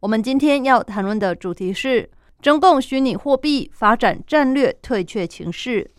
[0.00, 2.08] 我们今天要谈论的主题是
[2.40, 5.90] 中共虚拟货币发展战略退却情势。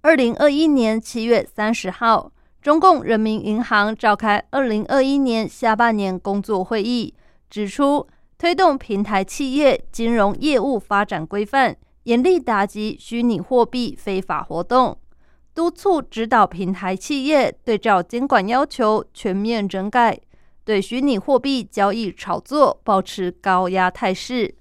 [0.00, 7.14] 二零二一年七月三十号，中共人民银行召开二零二一年下半年工作会议，
[7.48, 8.04] 指出
[8.36, 14.98] 推动平台企业金融业务发展规范，严厉打击虚拟货币非法活动。
[15.54, 20.18] 督促指导平台企业对照监管要求全面整改，
[20.64, 24.54] 对虚拟货币交易炒作保持高压态势。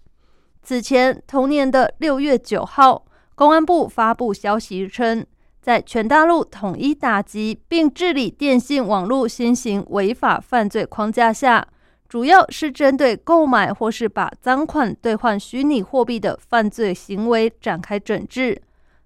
[0.61, 5.25] 此前，同年的六月九号，公安部发布消息称，
[5.61, 11.67] 在全大陆统一打击并治理电信网络新型违法犯罪框架下，
[12.07, 18.61] 主要是针对购买或是把赃款兑换虚拟货币的犯罪行为展开整治。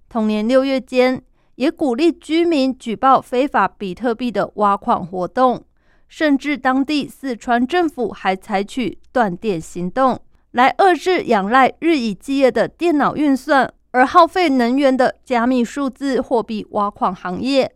[0.09, 1.23] 同年六月间。
[1.55, 5.63] 也鼓励居民举报非法比特币的挖矿活动，
[6.15, 10.19] 甚至当地四川政府还采取断电行动，
[10.51, 17.73] 来遏制仰赖日以继夜的电脑运算而耗费能源的加密数字货币挖矿行业。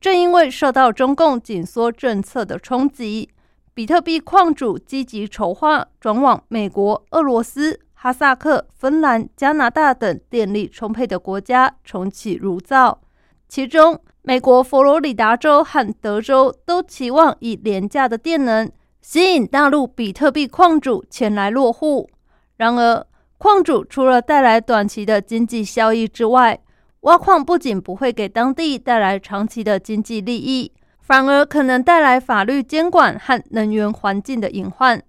[0.00, 3.30] 正因为受到中共紧缩政策的冲击，
[3.72, 13.00] 比特币矿主积极筹划转往美国、俄罗斯、哈萨克、芬兰、加拿大等电力充沛的国家重启炉灶。
[13.48, 18.68] 其中，美国佛罗里达州和德州都期望以廉价的电能
[19.00, 22.10] 吸引大陆比特币矿主前来落户。
[22.56, 23.06] 然而，
[23.38, 26.58] 矿主除了带来短期的经济效益之外，
[27.02, 35.00] 挖矿不仅不会给当地带来长期的经济利益，反而可能带来法律监管和能源环境的隐患，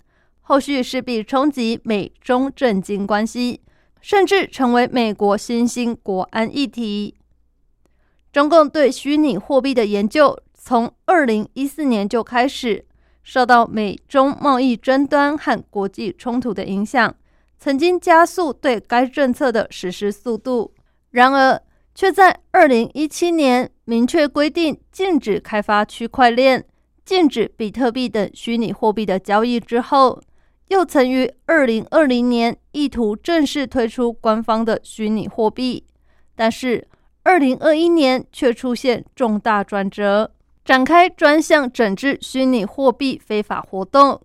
[0.41, 3.61] 后续势必冲击美中政经关系，
[3.99, 7.15] 甚至成为美国新兴国安议题。
[8.37, 12.85] 中共对虚拟货币的研究从二零一四年就开始，
[13.23, 17.15] 受到美中贸易争端和国际冲突的影响，
[17.57, 20.71] 曾经加速对该政策的实施速度。
[21.09, 21.59] 然而，
[21.95, 26.63] 却在二零一七年明确规定禁止开发区块链、
[27.03, 30.21] 禁止比特币等虚拟货币的交易之后，
[30.67, 35.83] 又曾于二零二零年意图正式推出官方的虚拟货币，
[36.35, 36.87] 但是。
[37.27, 40.31] 二零二一年却出现重大转折，
[40.63, 44.21] 展开专项整治虚拟货币非法活动。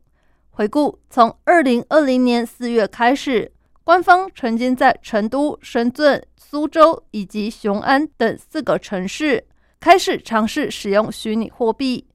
[0.50, 3.50] 回顾从二零二零年四月开始，
[3.82, 9.44] 官方曾经在成都、深圳、苏州以及雄安等四个城市
[9.80, 12.06] 开始尝试使用虚拟货币，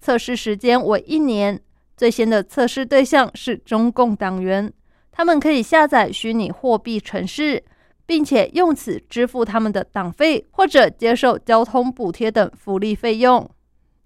[0.00, 1.60] 测试时间为一年。
[1.96, 4.72] 最先的测试对象是中共党员，
[5.12, 7.62] 他们可以下载虚拟货币程式。
[8.06, 13.48] 并且用此支付他们的党费或者接受交通补贴等福利费用。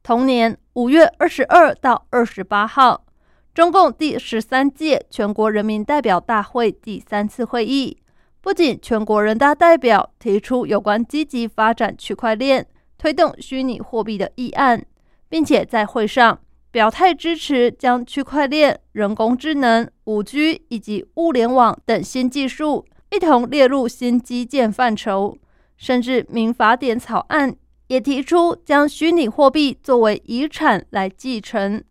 [0.02, 3.04] 同年五月二十二到二十八号，
[3.52, 7.98] 中共第十三届全国人民代表大会第三次会议，
[8.40, 12.66] 不仅全国人大代表提出有关积极发展区块链、
[12.96, 14.84] 推动虚拟货币的议案，
[15.28, 16.38] 并且在会上
[16.70, 22.86] 表态支持将区块链、人工智能、五 G 以及物联网等新技术。
[23.10, 25.36] 一同列入新基建范畴，
[25.76, 31.82] 甚至民法典草案也提出将虚拟货币作为遗产来继承。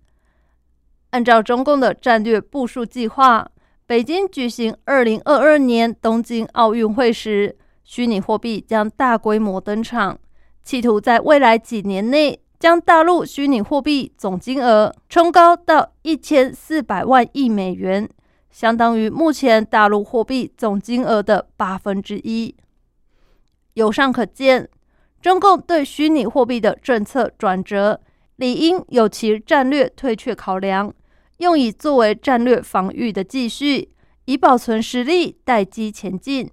[1.09, 3.49] 按照中共的战略部署计划，
[3.85, 10.19] 北京举行二零二二年东京奥运会时，虚拟货币将大规模登场，
[10.63, 18.07] 企图在未来几年内将大陆虚拟货币总金额冲高到一千四百万亿美元。
[18.57, 22.55] 相当于目前大陆货币总金额的八分之一。
[23.75, 24.67] 由上可见，
[25.21, 28.01] 中共对虚拟货币的政策转折，
[28.37, 30.91] 理应有其战略退却考量，
[31.37, 33.91] 用以作为战略防御的继续，
[34.25, 36.49] 以保存实力，待机前进。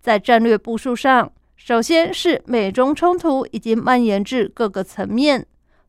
[0.00, 5.46] 在战略部署上，首先是美中冲突已经蔓延至各个层面，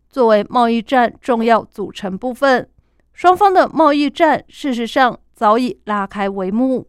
[0.09, 2.69] 作为贸易战重要组成部分，
[3.13, 5.17] 双方的贸易战事实上。
[5.37, 6.83] 早已拉开帷幕。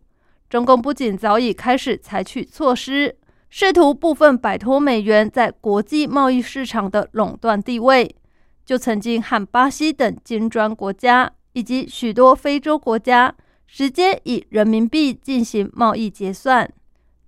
[0.49, 3.15] 中共不仅早已开始采取措施，
[3.51, 8.17] 试图部分摆脱美元在国际贸易市场的垄断地位，
[8.65, 13.35] 就曾经和巴西等金砖国家以及许多非洲国家
[13.67, 16.73] 直接以人民币进行贸易结算。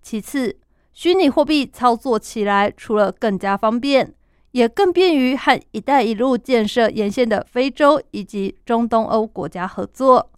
[0.00, 0.56] 其次，
[0.94, 4.14] 虚拟货币操作起来除了更加方便，
[4.52, 10.30] 也更便于和“一带一路”建设沿线的非洲以及中东欧国家合作。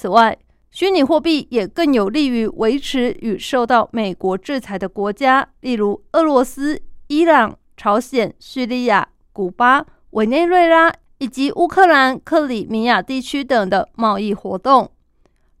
[0.00, 0.38] 此外，
[0.70, 14.88] 虚拟货币也更有利于维持与受到美国制裁的国家，例如俄罗斯、伊朗、朝鲜、叙利亚、古巴、委内瑞拉以及乌克兰、克里米亚地区等的贸易活动。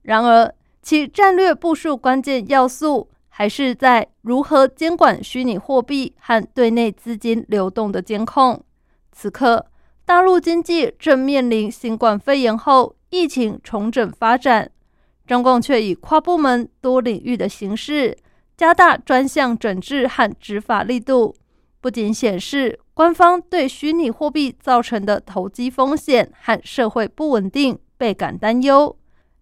[0.02, 8.62] 然而，其战略部署关键要素还是在如何监管虚拟货币和对内资金流动的监控。
[9.10, 9.66] 此刻，
[10.04, 14.70] 大陆经济正面临新冠肺炎后疫情重整发展，
[15.26, 18.16] 中共却以跨部门、多领域的形式
[18.56, 21.34] 加大专项整治和执法力度，
[21.80, 28.96] 不仅显示官方对虚拟货币造成的投机风险和社会不稳定倍感担忧。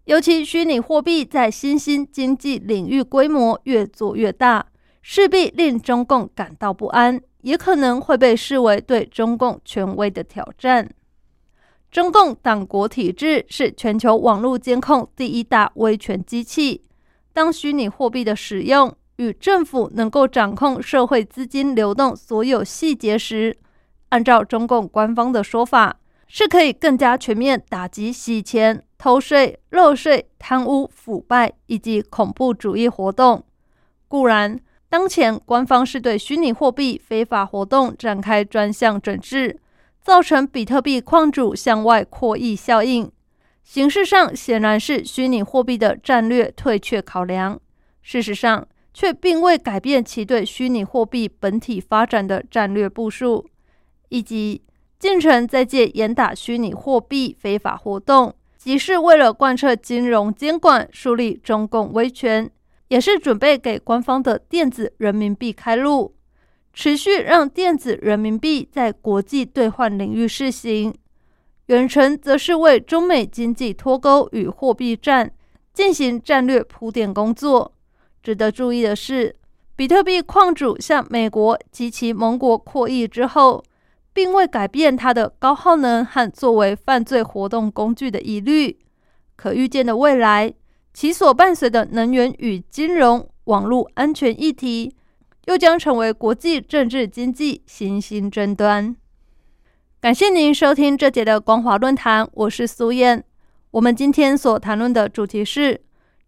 [0.05, 4.65] 尤其虚拟货币在新兴经济领域规模越做越大，
[5.01, 10.89] 势必令中共感到不安，也可能会被视为对中共权威的挑战。
[11.91, 16.83] 中共党国体制是全球网络监控第一大威权机器。
[17.33, 23.57] 当虚拟货币的使用与政府能够掌控社会资金流动所有细节时，
[24.09, 25.97] 按照中共官方的说法，
[26.27, 28.83] 是可以更加全面打击洗钱。
[28.99, 33.43] 偷税、漏税、贪污腐败以及恐怖主义活动。
[34.07, 34.59] 固然，
[34.89, 39.59] 当前官方是对虚拟货币非法活动展开专项整治，
[40.07, 43.11] 造成比特币矿主向外扩溢效应。
[43.61, 47.59] 形式上显然是虚拟货币的战略退却考量，
[48.01, 53.49] 事实上却并未改变其对虚拟货币本体发展的战略部署，
[54.07, 54.61] 以及
[54.97, 58.33] 进程在借严打虚拟货币非法活动。
[58.57, 62.49] 即是为了贯彻金融监管、树立中共威权，
[62.87, 66.15] 也是准备给官方的电子人民币开路，
[66.79, 70.93] 持续让电子人民币在国际兑换领域试行。
[71.65, 75.31] 远程则是为中美经济脱钩与货币战
[75.73, 77.73] 进行战略铺垫工作。
[78.21, 79.35] 值得注意的是，
[79.75, 83.63] 比特币矿主向美国及其盟国扩议之后。
[84.13, 88.75] 并未改变它的高耗能和作为犯罪活动工具的疑虑。
[89.35, 90.51] 可预见的未来，
[90.91, 94.91] 其所伴随的能源与金融、网络安全议题，
[95.47, 98.93] 又将成为国际政治经济新兴争端。
[100.01, 103.23] 感谢您收听这节的光华论坛，我是苏燕。
[103.71, 105.79] 我们今天所谈论的主题是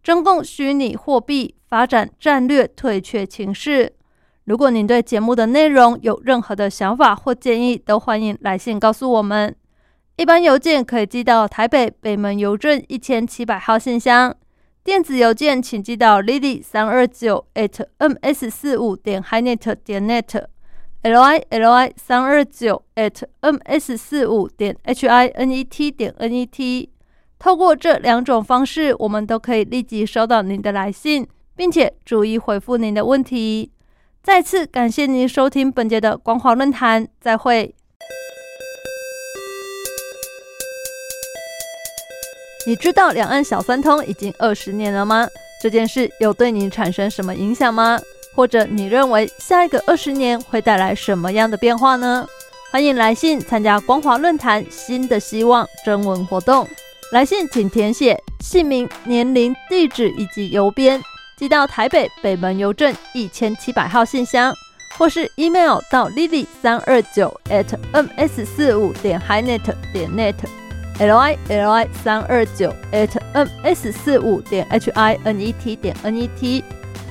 [0.02, 3.92] 中共虚拟货币发展战略退却情势。
[4.44, 9.54] 如果您对节目的内容有任何的想法或建议，都欢迎来信告诉我们。
[10.16, 14.34] 一般邮件可以寄到台北北门邮政一千七百号信箱，
[14.82, 24.74] 电子邮件请寄到 lily 三二九 at ms 四五点 hinet 点 net，l i l i 三二九 at ms 四五点
[24.84, 26.90] h i n e t 点 n e t。
[27.38, 33.70] 透过这两种方式，我们都可以立即收到您的来信，并且逐一回复您的问题。
[34.22, 37.74] 再次感谢您收听本节的光华论坛，再会。
[42.66, 45.26] 你知道两岸小三通已经二十年了吗？
[45.62, 47.98] 这件事有对你产生什么影响吗？
[48.34, 52.26] 或者你认为下一个二十年会带来什么样的变化呢？
[52.70, 56.68] 欢迎来信参加光华论坛新的希望征文活动。
[57.12, 61.02] 来信请填写姓名、年龄、地址以及邮编。
[61.36, 64.54] 寄到台北北门邮政一千七百号信箱，
[64.98, 70.08] 或是 email 到 lily 三二九 at ms 四五点 hinet 点
[71.00, 76.62] LILY 三二九 at ms 四五点 h i n e t 点 n e t。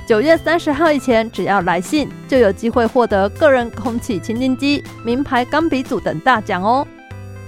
[0.06, 6.86] 九月三十号以前，只要来信，就有机会获得个人空气清新机、名牌钢笔组等大奖哦！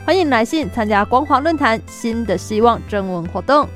[0.04, 3.68] 欢迎来信参加光华论坛新的希望征文活动。